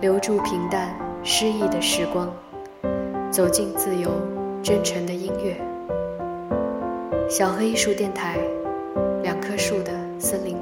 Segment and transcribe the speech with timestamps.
[0.00, 2.28] 留住平淡诗意的时光，
[3.30, 4.10] 走进自由
[4.60, 5.56] 真诚的音乐。
[7.28, 8.36] 小黑艺术电台，
[9.22, 10.60] 两棵树的森林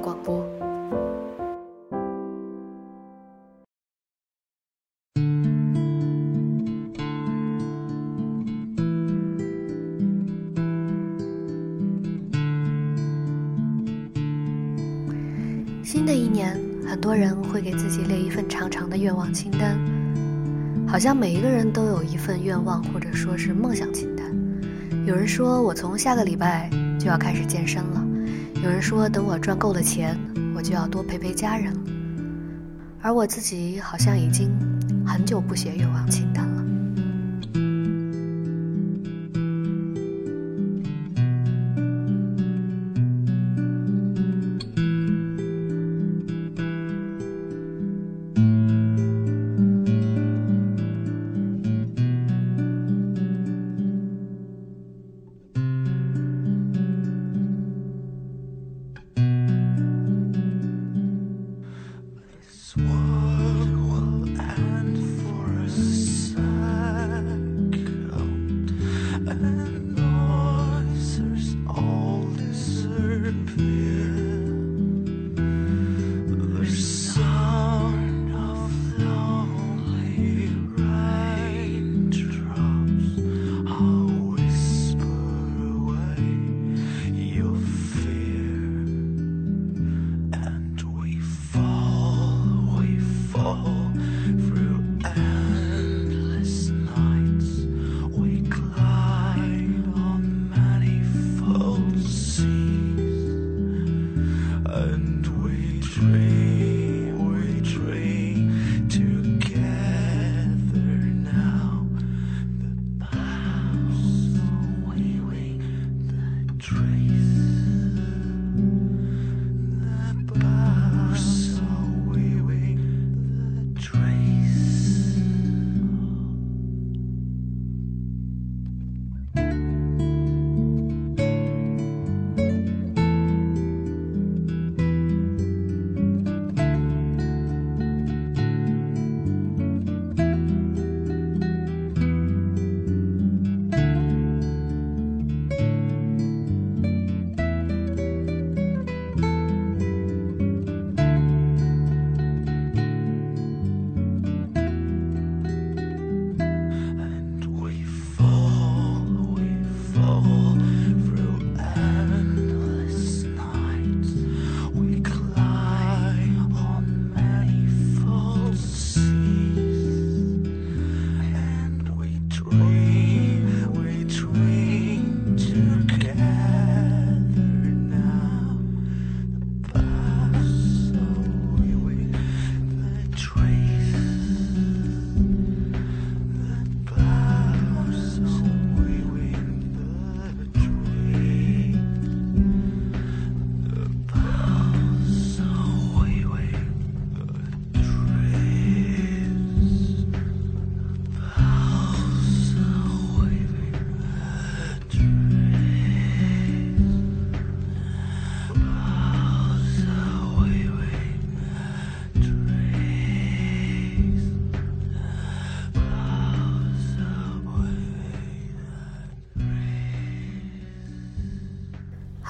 [17.83, 19.77] 自己列一份长长的愿望清单，
[20.87, 24.25] 好像每一个人都有一份愿望，或者说是梦想清单。
[25.05, 28.01] 有人说我从下个礼拜就要开始健身了，
[28.63, 30.17] 有人说等我赚够了钱，
[30.55, 31.73] 我就要多陪陪家人。
[33.01, 34.49] 而我自己好像已经
[35.05, 36.52] 很久不写愿望清单。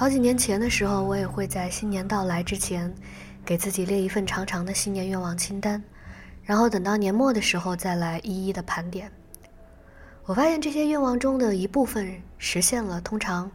[0.03, 2.93] 好几年前的时候，我也会在新年到来之前，
[3.45, 5.81] 给自己列一份长长的新年愿望清单，
[6.43, 9.09] 然后等到年末的时候再来一一的盘点。
[10.25, 13.49] 我发现这些愿望中的一部分实现了，通常，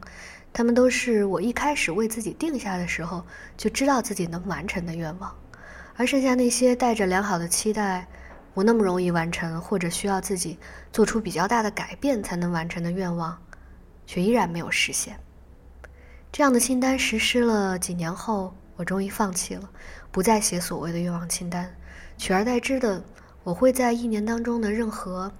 [0.51, 3.23] 他们都是我一开始为自己定下的时候
[3.55, 5.31] 就知道自己能完成的愿望，
[5.97, 8.07] 而剩下那些带着良好的期待，
[8.55, 10.57] 不那么容易完成，或者需要自己
[10.91, 13.39] 做出比较大的改变才能完成的愿望，
[14.07, 15.15] 却依然没有实现。
[16.31, 19.69] 这样的清单实施了几年后，我终于放弃了，
[20.11, 21.69] 不再写所谓的愿望清单，
[22.17, 23.03] 取而代之的，
[23.43, 25.31] 我会在一年当中的任何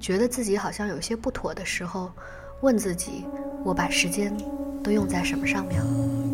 [0.00, 2.10] 觉得自己好像有些不妥的时候，
[2.62, 3.24] 问自己：
[3.62, 4.34] 我把时间
[4.82, 6.27] 都用在什么上面了？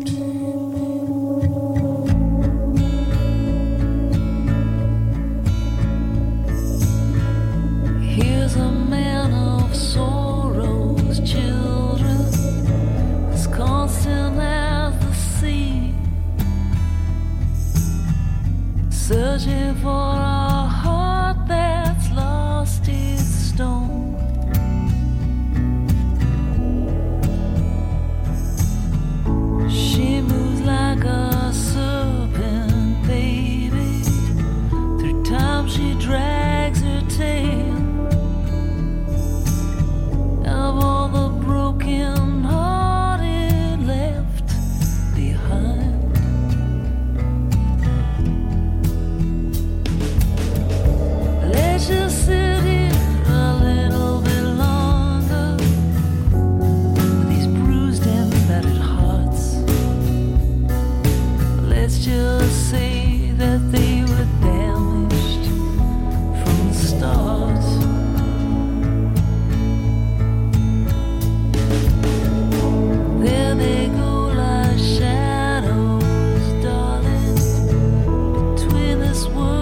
[79.15, 79.54] this world.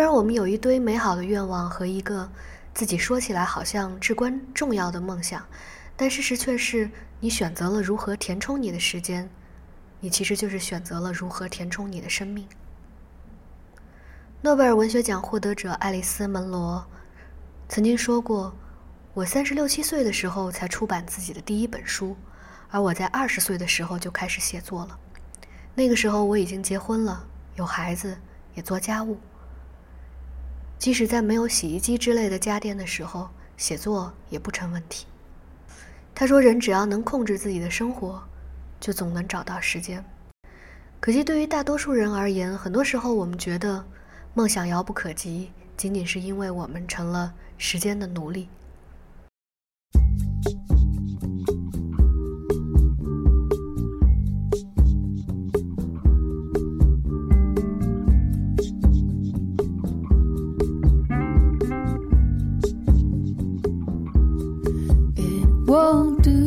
[0.00, 2.26] 虽然我们有一堆美好的愿望和一个
[2.72, 5.44] 自己说起来好像至关重要的梦想，
[5.94, 6.90] 但事实却是，
[7.20, 9.28] 你选择了如何填充你的时间，
[10.00, 12.48] 你其实就是选择了如何填充你的生命。
[14.40, 16.82] 诺贝尔文学奖获得者爱丽丝·门罗
[17.68, 18.56] 曾经说过
[19.12, 22.16] ：“我三十六七岁的时候才出版自己的第一本书，
[22.70, 24.98] 而我在二十岁的时候就开始写作了。
[25.74, 27.22] 那个时候我已经结婚了，
[27.56, 28.16] 有孩子，
[28.54, 29.20] 也做家务。”
[30.80, 35.04] 即使在没有洗衣机之类的家电的时候，写作也不成问题。
[36.14, 38.22] 他说：“人只要能控制自己的生活，
[38.80, 40.02] 就总能找到时间。”
[40.98, 43.84] 可惜，对于大多数人而言，很多时候我们觉得
[44.32, 48.48] 梦想遥不可及，仅仅是因为我们成了时间的奴隶。
[65.70, 66.39] Won't do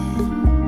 [0.00, 0.59] again.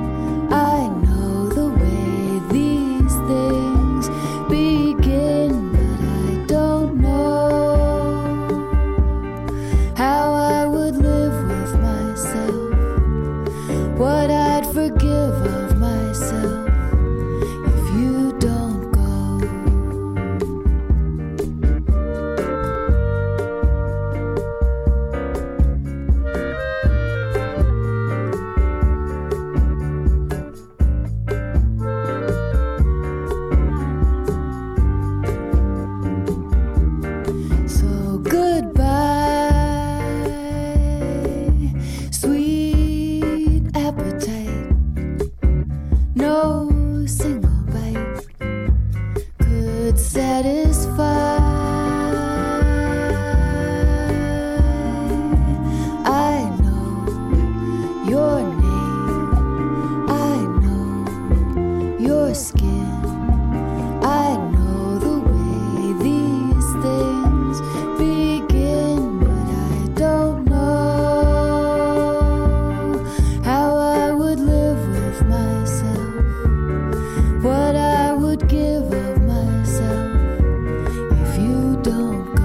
[81.83, 82.42] Don't go.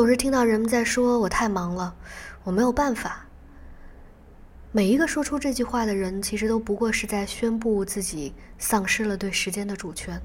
[0.00, 1.94] 总是听到人们在说：“我太忙了，
[2.42, 3.26] 我没有办法。”
[4.72, 10.18] 每一个说出这句话的人，其实都不过是在宣布自己丧失了对时间的主权。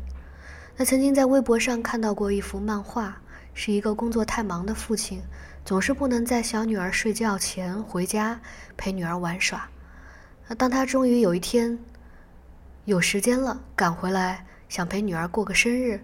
[0.78, 3.22] 那曾经在微博上看到过一幅漫画，
[3.54, 5.22] 是一个工作太忙的父亲，
[5.66, 8.40] 总是不能在小女儿睡觉前回家
[8.78, 9.68] 陪女儿玩耍。
[10.48, 11.78] 那当他终于有一天
[12.86, 16.00] 有时间了，赶回来想陪女儿过个生日，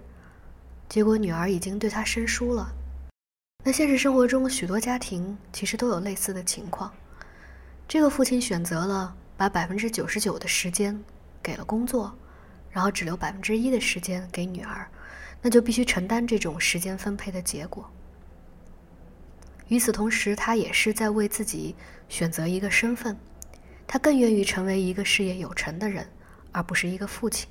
[0.90, 2.74] 结果女儿已经对他生疏了。
[3.64, 6.92] 那现实生活中，许多家庭其实都有类似的情况。
[7.88, 11.00] 这个父亲选择了把百分之九十九的时间
[11.44, 12.12] 给了工作，
[12.72, 14.88] 然后只留百分之一的时间给女儿，
[15.44, 17.88] 那就必须承担这种时间分配的结果。
[19.68, 21.76] 与此同时，他也是在为自己
[22.10, 23.16] 选择一个身份，
[23.86, 26.10] 他更愿意成为一个事业有成的人，
[26.52, 27.48] 而不是一个父亲。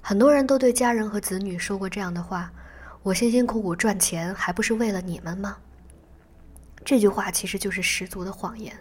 [0.00, 2.52] 很多人都对家人和子女说过这样的话
[3.04, 5.58] ：“我辛辛苦苦赚钱，还不是为了你们吗？”
[6.86, 8.74] 这句话其实就是十足的谎言，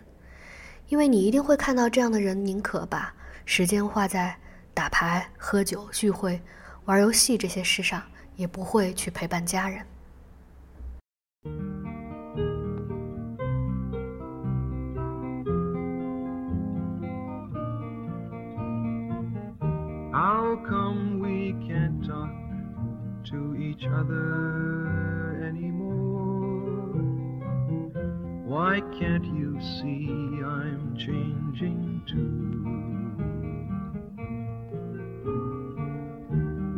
[0.88, 3.14] 因为你一定会看到这样的人，宁可把
[3.44, 4.34] 时间花在
[4.74, 6.42] 打牌、喝酒、聚会、
[6.86, 8.02] 玩游戏这些事上，
[8.38, 9.86] 也不会去陪伴家人。
[20.14, 22.32] How come we can't talk
[23.34, 26.94] to each other anymore?
[28.46, 30.08] Why can't you see
[30.46, 32.44] I'm changing too?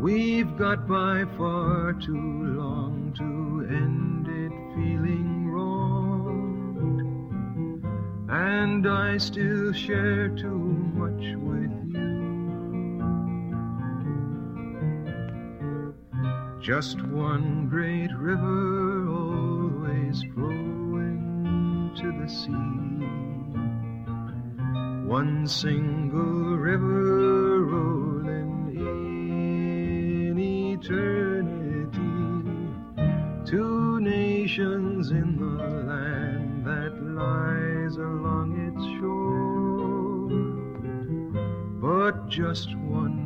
[0.01, 6.21] We've got by far too long to end it feeling wrong.
[8.29, 10.57] And I still share too
[10.93, 11.64] much with
[16.65, 23.05] Just one great river always flowing to the sea.
[25.07, 32.01] One single river rolling in eternity.
[33.45, 35.45] Two nations in the
[35.86, 40.31] land that lies along its shore.
[41.79, 43.25] But just one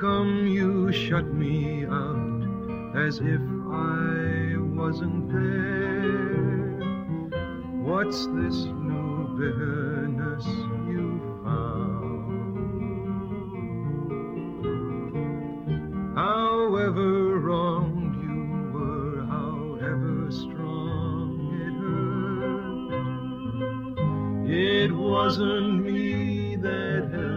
[0.00, 2.42] come you shut me out
[2.94, 6.78] as if I wasn't there?
[7.82, 10.46] What's this new bitterness
[10.86, 12.58] you found?
[16.16, 21.74] However wronged you were, however strong it
[24.46, 27.27] hurt, it wasn't me that held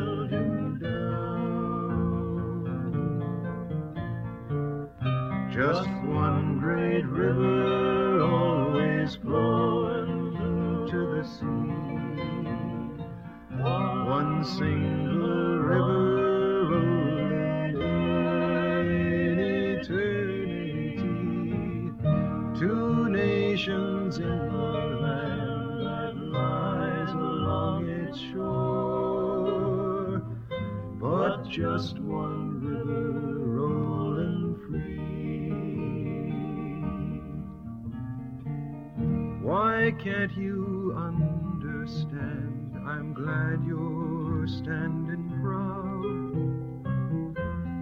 [14.41, 17.77] One single river rolling
[18.97, 19.37] in
[19.77, 20.97] eternity.
[22.59, 30.23] Two nations in the land that lies along its shore.
[30.99, 35.53] But just one river rolling free.
[39.47, 42.60] Why can't you understand?
[42.91, 46.03] I'm glad you're standing proud.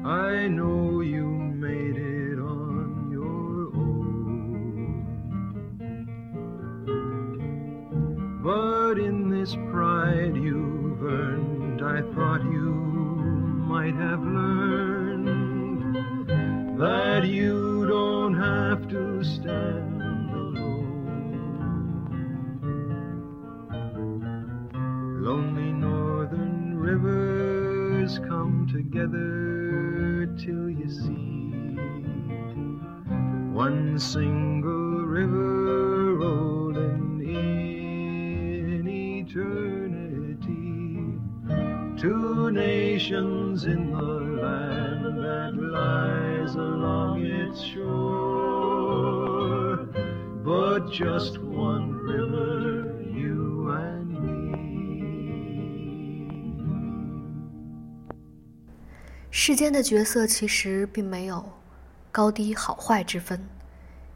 [0.05, 5.07] I know you made it on your own.
[8.43, 12.75] But in this pride you've earned, I thought you
[13.73, 15.27] might have learned
[16.79, 19.68] that you don't have to stand
[28.71, 31.75] together till you see
[33.51, 40.29] one single river rolling in eternity.
[41.99, 47.87] Two nations in the land that lies along its shore,
[50.43, 51.88] but just one
[59.49, 61.43] 世间的角色其实并没有
[62.11, 63.43] 高低好坏之分，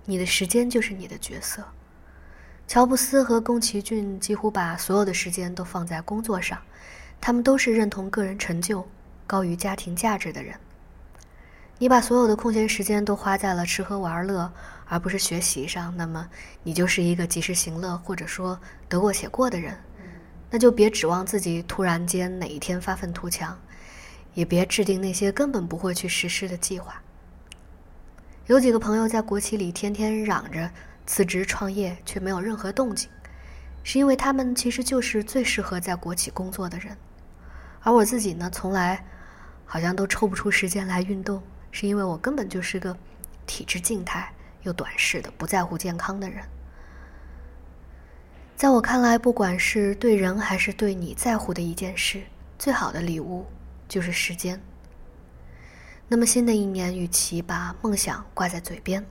[0.05, 1.63] 你的时间就是你的角色。
[2.67, 6.62] 乔布斯和宫崎骏几乎把所有的时间都放在工作上，
[7.19, 8.88] 他们都是认同个人成就
[9.25, 10.53] 高于家庭价值的人。
[11.79, 14.53] 你把所有的空闲时间都花在了吃喝玩乐，
[14.86, 16.29] 而不是学习上，那么
[16.62, 19.75] 你就是一个及时行乐或者说得过且过的人。
[20.51, 23.60] 那就别指望自己突然间哪一天发愤图强，
[24.34, 27.02] 也别制定那些根本不会去实施的计划。
[28.48, 30.69] 有几个朋友在国企里天天嚷着
[31.06, 33.10] 辞职创业，却没有任何动静，
[33.84, 36.98] 是因为他们其实就是最适合在国企工作的人。
[37.82, 39.06] 而我自己呢，从来
[39.65, 41.41] 好像都抽不出时间来运动，
[41.72, 42.96] 是因为我根本就是个
[43.46, 46.43] 体质静态又短视的、不在乎健康的人。
[48.56, 52.22] 在我看来，不管是对人还是对你在乎的一件事，
[52.58, 53.46] 最好的礼物
[53.93, 54.60] 就是时间。
[56.08, 59.06] 那么新的一年与其把梦想挂在嘴边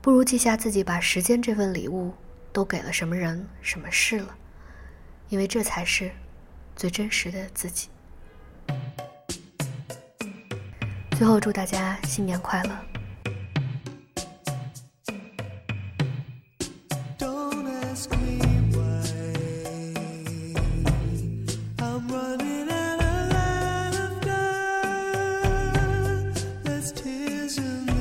[0.00, 2.14] 不如记下自己把时间这份礼物
[2.52, 4.32] 都给了什么人什么事了。
[5.30, 6.12] 因为这才是
[6.76, 7.88] 最真实的自己。
[11.16, 12.70] 最后祝大家新年快乐。
[17.18, 18.38] Don't ask me
[22.06, 22.43] why.
[27.56, 27.93] to